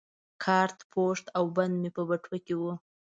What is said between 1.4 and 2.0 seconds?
بند مې